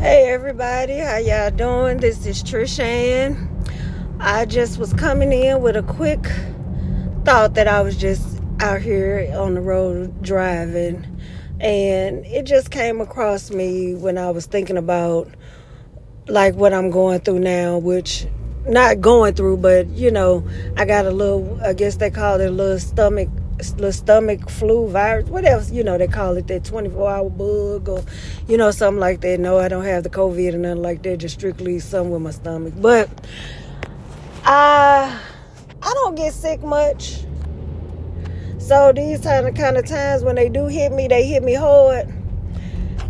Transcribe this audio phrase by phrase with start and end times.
[0.00, 1.96] Hey everybody, how y'all doing?
[1.98, 3.48] This is Trish Ann.
[4.20, 6.24] I just was coming in with a quick
[7.24, 11.04] thought that I was just out here on the road driving
[11.58, 15.34] and it just came across me when I was thinking about
[16.28, 18.24] like what I'm going through now, which
[18.68, 22.46] not going through, but you know, I got a little I guess they call it
[22.46, 27.10] a little stomach the stomach flu virus, whatever you know they call it, that 24
[27.10, 28.04] hour bug or
[28.46, 29.40] you know something like that.
[29.40, 31.18] No, I don't have the COVID or nothing like that.
[31.18, 32.74] Just strictly something with my stomach.
[32.76, 33.10] But
[34.44, 35.20] I
[35.82, 37.20] I don't get sick much.
[38.58, 41.54] So these kind of kind of times when they do hit me, they hit me
[41.54, 42.12] hard.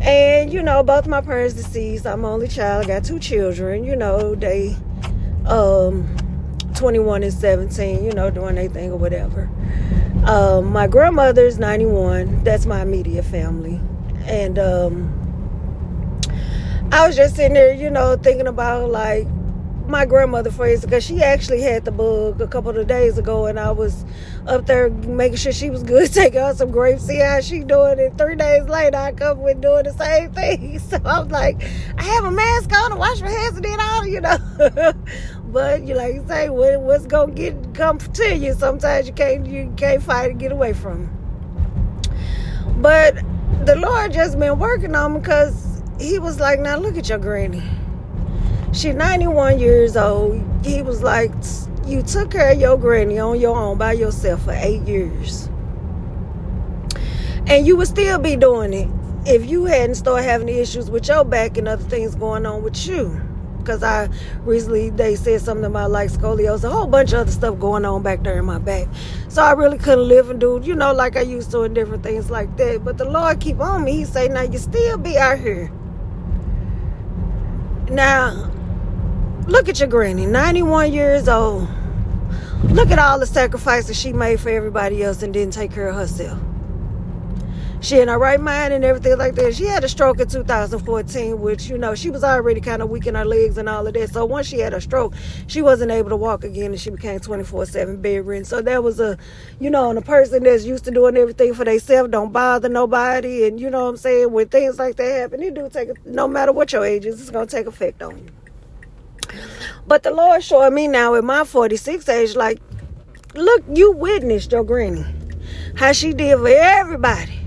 [0.00, 2.06] And you know, both my parents deceased.
[2.06, 2.84] I'm only child.
[2.84, 3.84] I got two children.
[3.84, 4.76] You know, they
[5.46, 6.16] um
[6.74, 8.04] 21 and 17.
[8.04, 9.50] You know, doing their thing or whatever.
[10.28, 12.44] Um, my grandmother's 91.
[12.44, 13.80] That's my immediate family.
[14.26, 16.20] And um,
[16.92, 19.26] I was just sitting there, you know, thinking about like
[19.86, 23.46] my grandmother for instance, because she actually had the bug a couple of days ago,
[23.46, 24.04] and I was
[24.46, 27.98] up there making sure she was good, taking her some grapes, see how she doing.
[27.98, 30.78] And three days later, I come with doing the same thing.
[30.88, 31.62] So I'm like,
[31.96, 34.92] I have a mask on and wash my hands and then all, you know.
[35.52, 38.52] but you like you say, what, what's gonna get come to you?
[38.54, 41.10] Sometimes you can't you can't fight and get away from.
[42.76, 43.16] But
[43.64, 47.18] the Lord just been working on me because He was like, now look at your
[47.18, 47.62] granny.
[48.72, 50.44] She's 91 years old.
[50.64, 51.32] He was like,
[51.86, 55.48] you took care of your granny on your own by yourself for eight years.
[57.46, 58.88] And you would still be doing it
[59.26, 62.86] if you hadn't started having issues with your back and other things going on with
[62.86, 63.27] you
[63.68, 64.08] because I
[64.44, 68.02] recently they said something about like scoliosis, a whole bunch of other stuff going on
[68.02, 68.88] back there in my back.
[69.28, 72.02] So I really couldn't live and do, you know, like I used to and different
[72.02, 72.82] things like that.
[72.82, 73.92] But the Lord keep on me.
[73.92, 75.70] He say, now you still be out here.
[77.90, 78.50] Now,
[79.46, 81.68] look at your granny, 91 years old.
[82.64, 85.96] Look at all the sacrifices she made for everybody else and didn't take care of
[85.96, 86.40] herself
[87.80, 89.54] she in her right mind and everything like that.
[89.54, 93.06] She had a stroke in 2014, which, you know, she was already kind of weak
[93.06, 94.10] in her legs and all of that.
[94.10, 95.14] So once she had a stroke,
[95.46, 98.44] she wasn't able to walk again and she became 24 7 bedridden.
[98.44, 99.16] So that was a,
[99.60, 103.46] you know, and a person that's used to doing everything for themselves, don't bother nobody.
[103.46, 104.32] And you know what I'm saying?
[104.32, 107.30] When things like that happen, it do take, no matter what your age is, it's
[107.30, 108.28] going to take effect on you.
[109.86, 112.58] But the Lord showing me now at my 46 age, like,
[113.34, 115.04] look, you witnessed your granny.
[115.76, 117.37] How she did for everybody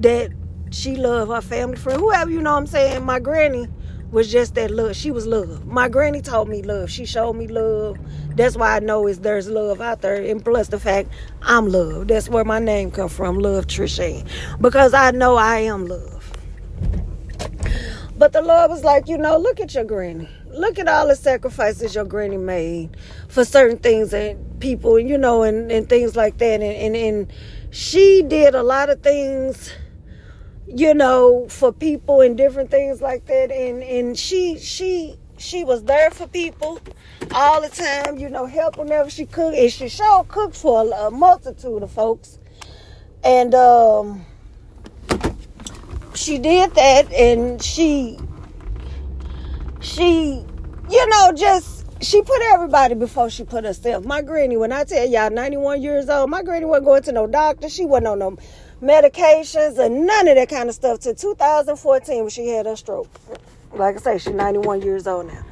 [0.00, 0.32] that
[0.70, 3.04] she loved her family friend, whoever you know what I'm saying.
[3.04, 3.68] My granny
[4.10, 4.96] was just that love.
[4.96, 5.66] She was love.
[5.66, 6.90] My granny taught me love.
[6.90, 7.98] She showed me love.
[8.34, 10.22] That's why I know is there's love out there.
[10.22, 11.10] And plus the fact
[11.42, 12.08] I'm love.
[12.08, 14.26] That's where my name come from, Love Trish Ann.
[14.60, 16.32] Because I know I am love.
[18.16, 20.28] But the Lord was like, you know, look at your granny.
[20.48, 22.96] Look at all the sacrifices your granny made
[23.28, 26.60] for certain things and people, you know, and, and things like that.
[26.60, 27.32] And, and, and
[27.70, 29.72] she did a lot of things
[30.74, 33.50] you know, for people and different things like that.
[33.50, 36.80] And and she she she was there for people
[37.32, 39.54] all the time, you know, help whenever she could.
[39.54, 42.38] And she sure cooked for a, a multitude of folks.
[43.24, 44.24] And um
[46.14, 48.18] she did that and she
[49.80, 50.44] she
[50.90, 54.04] you know just she put everybody before she put herself.
[54.06, 57.26] My granny, when I tell y'all 91 years old, my granny wasn't going to no
[57.26, 57.68] doctor.
[57.68, 58.36] She wasn't on no
[58.82, 63.08] medications and none of that kind of stuff till 2014 when she had her stroke.
[63.72, 65.44] Like I say, she's 91 years old now.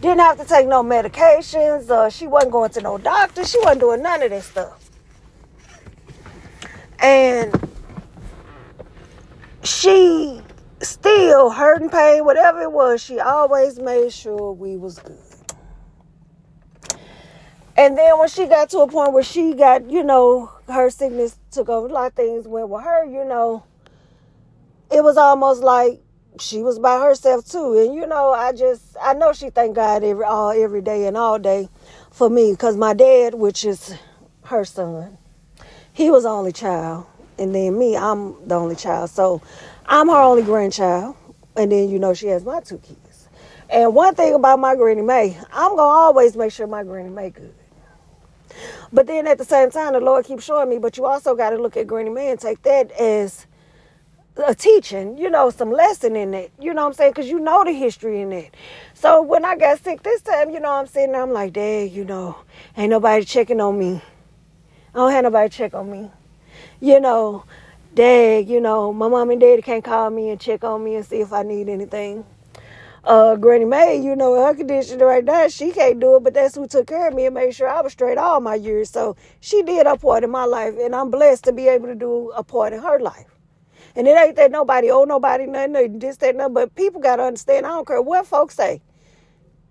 [0.00, 1.88] Didn't have to take no medications.
[1.88, 3.44] Uh, she wasn't going to no doctor.
[3.44, 4.90] She wasn't doing none of that stuff.
[6.98, 7.68] And
[9.62, 10.42] she
[10.80, 15.33] still hurting pain, whatever it was, she always made sure we was good.
[17.76, 21.36] And then when she got to a point where she got, you know, her sickness
[21.50, 23.64] took over, a lot of things went with her, you know,
[24.92, 26.00] it was almost like
[26.38, 27.78] she was by herself too.
[27.78, 31.16] And you know, I just I know she thank God every all every day and
[31.16, 31.68] all day
[32.10, 33.94] for me because my dad, which is
[34.44, 35.18] her son,
[35.92, 37.06] he was only child,
[37.38, 39.10] and then me, I'm the only child.
[39.10, 39.42] So
[39.86, 41.16] I'm her only grandchild,
[41.56, 43.28] and then you know she has my two kids.
[43.70, 47.30] And one thing about my granny May, I'm gonna always make sure my granny May
[47.30, 47.54] good.
[48.92, 51.50] But then at the same time, the Lord keeps showing me, but you also got
[51.50, 53.46] to look at Granny May and take that as
[54.36, 56.52] a teaching, you know, some lesson in it.
[56.58, 57.12] You know what I'm saying?
[57.12, 58.54] Because you know the history in it.
[58.94, 61.90] So when I got sick this time, you know, I'm sitting there, I'm like, Dad,
[61.90, 62.36] you know,
[62.76, 64.02] ain't nobody checking on me.
[64.94, 66.10] I don't have nobody check on me.
[66.80, 67.44] You know,
[67.94, 71.06] Dad, you know, my mom and daddy can't call me and check on me and
[71.06, 72.24] see if I need anything.
[73.06, 76.54] Uh, Granny Mae, you know, her condition right now, she can't do it, but that's
[76.54, 78.90] who took care of me and made sure I was straight all my years.
[78.90, 81.94] So she did a part in my life, and I'm blessed to be able to
[81.94, 83.26] do a part in her life.
[83.96, 87.24] And it ain't that nobody owe nobody nothing, this, that, nothing, but people got to
[87.24, 88.80] understand, I don't care what folks say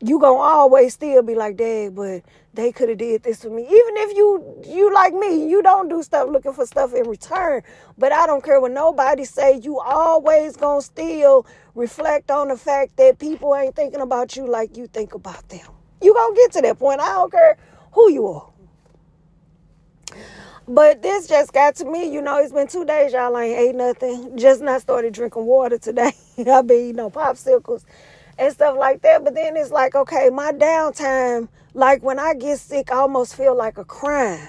[0.00, 2.22] you gonna always still be like, Dad, but
[2.54, 3.62] they could have did this for me.
[3.62, 7.62] Even if you you like me, you don't do stuff looking for stuff in return.
[7.98, 9.60] But I don't care what nobody say.
[9.62, 14.76] You always gonna still reflect on the fact that people ain't thinking about you like
[14.76, 15.66] you think about them.
[16.02, 17.00] You gonna get to that point.
[17.00, 17.56] I don't care
[17.92, 18.50] who you are.
[20.68, 23.74] But this just got to me, you know, it's been two days, y'all ain't ate
[23.76, 24.36] nothing.
[24.36, 26.12] Just not started drinking water today.
[26.38, 27.84] I've been eating no popsicles
[28.38, 29.24] and stuff like that.
[29.24, 33.56] But then it's like, okay, my downtime, like when I get sick, I almost feel
[33.56, 34.48] like a crime.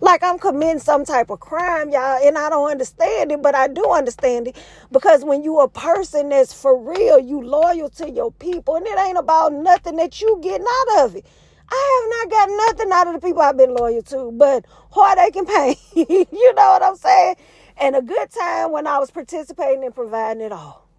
[0.00, 3.68] Like I'm committing some type of crime, y'all, and I don't understand it, but I
[3.68, 4.56] do understand it
[4.90, 8.98] because when you a person that's for real, you loyal to your people, and it
[8.98, 11.24] ain't about nothing that you getting out of it.
[11.72, 15.36] I have not got nothing out of the people I've been loyal to, but heartache
[15.36, 15.76] and pain.
[15.94, 17.36] you know what I'm saying?
[17.78, 20.89] And a good time when I was participating and providing it all.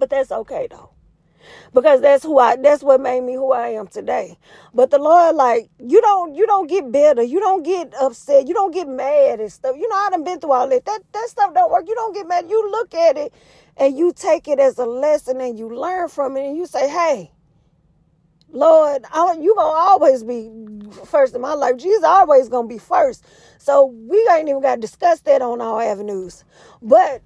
[0.00, 0.90] But that's okay though.
[1.74, 4.38] Because that's who I that's what made me who I am today.
[4.74, 8.54] But the Lord, like, you don't you don't get bitter, you don't get upset, you
[8.54, 9.76] don't get mad and stuff.
[9.78, 10.86] You know, I done been through all that.
[10.86, 11.86] That that stuff don't work.
[11.88, 12.50] You don't get mad.
[12.50, 13.34] You look at it
[13.78, 16.88] and you take it as a lesson and you learn from it and you say,
[16.88, 17.32] Hey,
[18.52, 20.50] Lord, I, you gonna always be
[21.06, 21.76] first in my life.
[21.78, 23.24] Jesus always gonna be first.
[23.58, 26.44] So we ain't even got to discuss that on our avenues.
[26.82, 27.22] But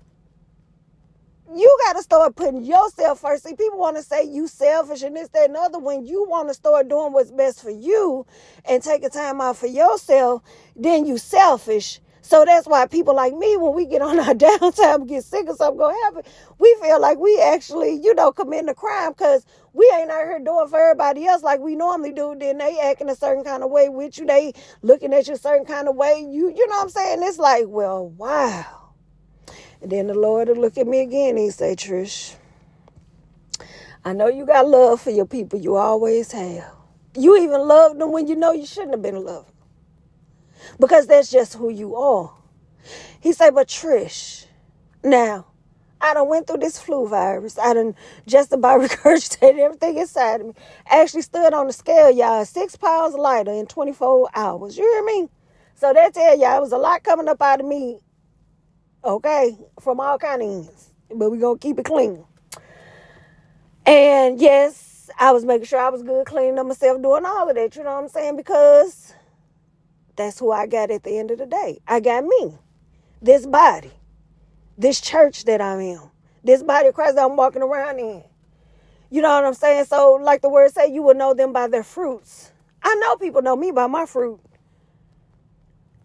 [1.56, 3.44] you got to start putting yourself first.
[3.44, 5.78] See, people want to say you selfish and this, that, and other.
[5.78, 8.26] When you want to start doing what's best for you
[8.68, 10.42] and taking time out for yourself,
[10.76, 12.00] then you selfish.
[12.24, 15.54] So that's why people like me, when we get on our downtime, get sick or
[15.54, 16.22] something gonna happen,
[16.58, 20.40] we feel like we actually, you know, committing a crime because we ain't out here
[20.42, 22.34] doing for everybody else like we normally do.
[22.38, 24.24] Then they acting a certain kind of way with you.
[24.24, 26.18] They looking at you a certain kind of way.
[26.20, 27.18] You, you know what I'm saying?
[27.22, 28.83] It's like, well, wow.
[29.82, 32.34] And then the Lord will look at me again and he say, Trish,
[34.04, 35.58] I know you got love for your people.
[35.58, 36.72] You always have.
[37.16, 39.50] You even loved them when you know you shouldn't have been loved.
[40.78, 42.32] Because that's just who you are.
[43.20, 44.46] He said, but Trish,
[45.02, 45.46] now,
[46.00, 47.58] I done went through this flu virus.
[47.58, 47.94] I done
[48.26, 50.52] just about regurgitated everything inside of me.
[50.86, 54.76] Actually stood on the scale, y'all, six pounds lighter in 24 hours.
[54.76, 55.28] You hear me?
[55.76, 58.00] So that tell y'all, it was a lot coming up out of me
[59.04, 60.90] okay, from all kind of ends.
[61.14, 62.24] But we gonna keep it clean.
[63.86, 67.56] And yes, I was making sure I was good, cleaning up myself, doing all of
[67.56, 67.76] that.
[67.76, 68.36] You know what I'm saying?
[68.36, 69.14] Because
[70.16, 71.80] that's who I got at the end of the day.
[71.86, 72.54] I got me,
[73.22, 73.92] this body,
[74.78, 76.00] this church that I'm in,
[76.44, 78.24] this body of Christ that I'm walking around in.
[79.10, 79.86] You know what I'm saying?
[79.86, 82.52] So, like the word say, you will know them by their fruits.
[82.82, 84.40] I know people know me by my fruit.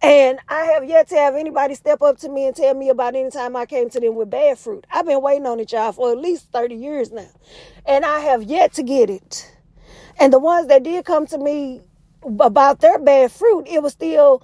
[0.01, 3.15] And I have yet to have anybody step up to me and tell me about
[3.15, 4.87] any time I came to them with bad fruit.
[4.91, 7.29] I've been waiting on it, y'all, for at least 30 years now.
[7.85, 9.51] And I have yet to get it.
[10.19, 11.81] And the ones that did come to me
[12.23, 14.43] about their bad fruit, it was still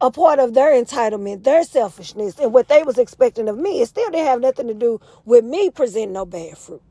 [0.00, 3.80] a part of their entitlement, their selfishness, and what they was expecting of me.
[3.82, 6.82] It still didn't have nothing to do with me presenting no bad fruit.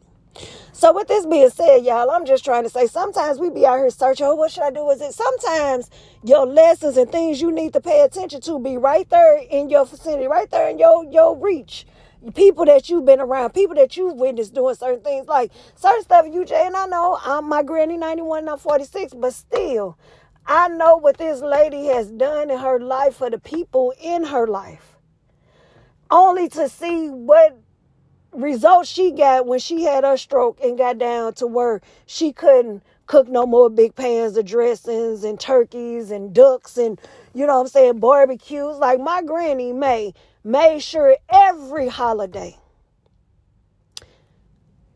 [0.73, 3.77] So with this being said, y'all, I'm just trying to say sometimes we be out
[3.77, 4.89] here searching, oh, what should I do?
[4.89, 5.89] Is it sometimes
[6.23, 9.85] your lessons and things you need to pay attention to be right there in your
[9.85, 11.85] vicinity, right there in your your reach.
[12.35, 16.25] People that you've been around, people that you've witnessed doing certain things, like certain stuff
[16.31, 19.97] you and I know I'm my granny 91 and I'm 46, but still,
[20.45, 24.47] I know what this lady has done in her life for the people in her
[24.47, 24.97] life.
[26.11, 27.60] Only to see what
[28.33, 32.81] results she got when she had her stroke and got down to where she couldn't
[33.05, 36.99] cook no more big pans of dressings and turkeys and ducks and
[37.33, 42.57] you know what I'm saying barbecues like my granny May made sure every holiday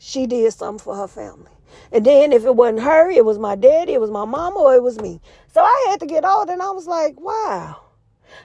[0.05, 1.51] she did something for her family.
[1.91, 4.75] And then if it wasn't her, it was my daddy, it was my mama, or
[4.75, 5.19] it was me.
[5.51, 7.81] So I had to get old and I was like, wow.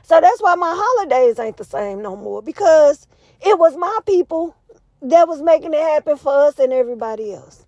[0.02, 3.06] So that's why my holidays ain't the same no more because
[3.44, 4.56] it was my people
[5.02, 7.66] that was making it happen for us and everybody else.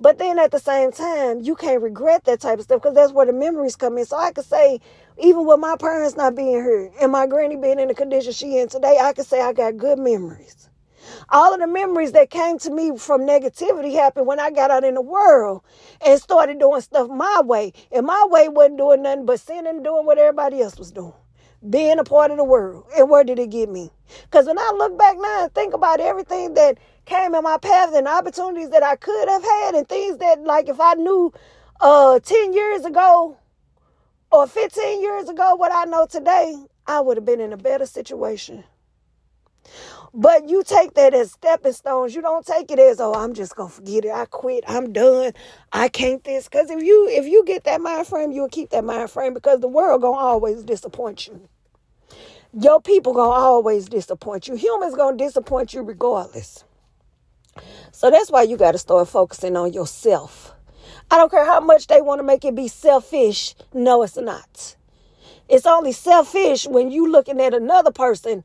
[0.00, 3.12] But then at the same time, you can't regret that type of stuff because that's
[3.12, 4.04] where the memories come in.
[4.04, 4.80] So I could say,
[5.18, 8.58] even with my parents not being here and my granny being in the condition she
[8.58, 10.68] in today, I could say I got good memories.
[11.30, 14.84] All of the memories that came to me from negativity happened when I got out
[14.84, 15.62] in the world
[16.04, 17.72] and started doing stuff my way.
[17.92, 21.14] And my way wasn't doing nothing but sinning and doing what everybody else was doing.
[21.68, 22.84] Being a part of the world.
[22.96, 23.90] And where did it get me?
[24.22, 27.94] Because when I look back now and think about everything that came in my path
[27.94, 31.32] and opportunities that I could have had and things that like if I knew
[31.80, 33.36] uh 10 years ago
[34.30, 36.56] or 15 years ago what I know today,
[36.86, 38.64] I would have been in a better situation.
[40.16, 42.14] But you take that as stepping stones.
[42.14, 44.12] You don't take it as, oh, I'm just gonna forget it.
[44.12, 44.62] I quit.
[44.68, 45.32] I'm done.
[45.72, 46.44] I can't this.
[46.44, 49.58] Because if you if you get that mind frame, you'll keep that mind frame because
[49.60, 51.48] the world gonna always disappoint you.
[52.56, 54.54] Your people gonna always disappoint you.
[54.54, 56.62] Humans gonna disappoint you regardless.
[57.90, 60.54] So that's why you gotta start focusing on yourself.
[61.10, 63.56] I don't care how much they want to make it be selfish.
[63.72, 64.76] No, it's not.
[65.48, 68.44] It's only selfish when you looking at another person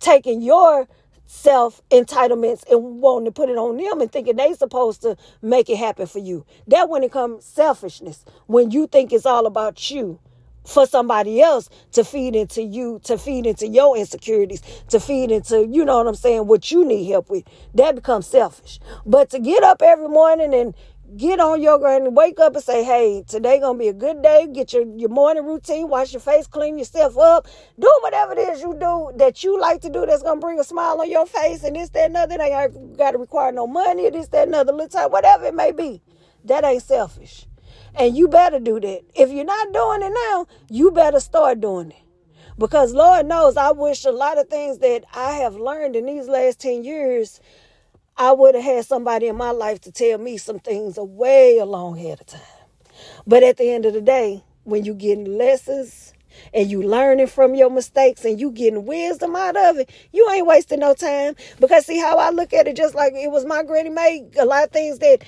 [0.00, 0.88] taking your
[1.26, 5.70] self entitlements and wanting to put it on them and thinking they supposed to make
[5.70, 6.44] it happen for you.
[6.66, 10.18] That when it comes selfishness, when you think it's all about you
[10.66, 15.66] for somebody else to feed into you, to feed into your insecurities, to feed into,
[15.66, 17.44] you know what I'm saying, what you need help with.
[17.74, 18.80] That becomes selfish.
[19.04, 20.74] But to get up every morning and
[21.16, 24.48] get on yoga and wake up and say, hey, today gonna be a good day.
[24.52, 27.46] Get your, your morning routine, wash your face, clean yourself up,
[27.78, 30.64] do whatever it is you do that you like to do that's gonna bring a
[30.64, 32.36] smile on your face and this, that, another.
[32.38, 36.02] They ain't gotta require no money, this, that, another little time, whatever it may be.
[36.44, 37.46] That ain't selfish.
[37.98, 39.02] And you better do that.
[39.14, 42.02] If you're not doing it now, you better start doing it.
[42.58, 46.28] Because Lord knows I wish a lot of things that I have learned in these
[46.28, 47.40] last 10 years
[48.18, 51.58] I would have had somebody in my life to tell me some things a way
[51.58, 52.40] a long ahead of time.
[53.26, 56.14] But at the end of the day, when you're getting lessons
[56.54, 60.46] and you learning from your mistakes and you getting wisdom out of it, you ain't
[60.46, 61.36] wasting no time.
[61.60, 64.46] Because see how I look at it, just like it was my granny made a
[64.46, 65.22] lot of things that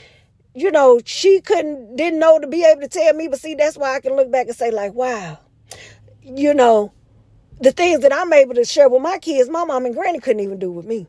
[0.61, 3.29] you know she couldn't didn't know to be able to tell me.
[3.29, 5.39] But see, that's why I can look back and say like, wow,
[6.23, 6.93] you know,
[7.61, 10.41] the things that I'm able to share with my kids, my mom and granny couldn't
[10.41, 11.07] even do with me.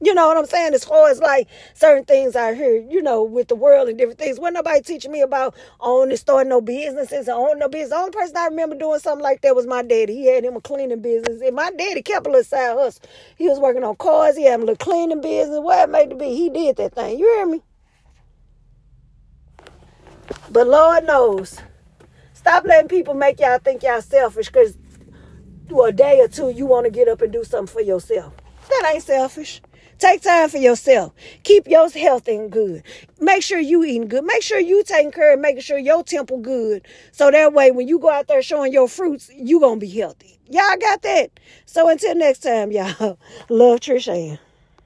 [0.00, 0.74] You know what I'm saying?
[0.74, 4.20] As far as like certain things I hear, you know, with the world and different
[4.20, 4.38] things.
[4.38, 7.90] When nobody teaching me about owning, starting no businesses, and owning no business.
[7.90, 10.14] The only person I remember doing something like that was my daddy.
[10.14, 11.40] He had him a cleaning business.
[11.40, 13.02] And my daddy kept a little side hustle.
[13.36, 14.36] He was working on cars.
[14.36, 15.58] He had a little cleaning business.
[15.58, 17.18] Whatever it made to be, he did that thing.
[17.18, 17.62] You hear me?
[20.50, 21.60] But Lord knows.
[22.32, 24.76] Stop letting people make y'all think y'all selfish because
[25.84, 28.32] a day or two you want to get up and do something for yourself.
[28.68, 29.60] That ain't selfish.
[29.98, 31.12] Take time for yourself.
[31.42, 32.84] Keep your health in good.
[33.18, 34.24] Make sure you eating good.
[34.24, 36.86] Make sure you taking care of making sure your temple good.
[37.10, 40.38] So that way when you go out there showing your fruits, you gonna be healthy.
[40.48, 41.40] Y'all got that?
[41.66, 43.18] So until next time, y'all.
[43.48, 44.38] Love Trish Ann.